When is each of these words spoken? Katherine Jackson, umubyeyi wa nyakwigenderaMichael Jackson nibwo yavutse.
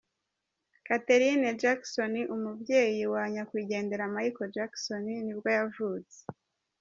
Katherine 0.87 1.47
Jackson, 1.61 2.13
umubyeyi 2.35 3.01
wa 3.13 3.23
nyakwigenderaMichael 3.33 4.51
Jackson 4.55 5.03
nibwo 5.25 5.47
yavutse. 5.57 6.19